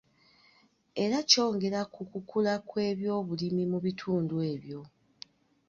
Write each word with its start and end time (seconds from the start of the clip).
Era 1.03 1.17
kyongera 1.29 1.81
ku 1.93 2.01
kukula 2.11 2.53
kw'ebyobulimi 2.67 3.63
mu 3.71 3.77
bitundu 3.85 4.35
ebyo. 4.53 4.81